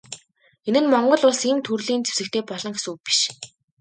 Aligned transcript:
Энэ 0.67 0.79
нь 0.81 0.91
Монгол 0.93 1.23
Улс 1.27 1.41
ийм 1.49 1.57
төрлийн 1.67 2.01
зэвсэгтэй 2.07 2.43
болно 2.47 2.69
гэсэн 2.73 2.91
үг 2.93 2.99
биш. 3.05 3.19